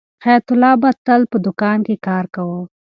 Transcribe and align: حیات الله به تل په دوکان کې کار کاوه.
حیات 0.23 0.47
الله 0.53 0.73
به 0.81 0.89
تل 1.05 1.21
په 1.31 1.37
دوکان 1.45 1.77
کې 1.85 1.95
کار 2.07 2.25
کاوه. 2.33 2.61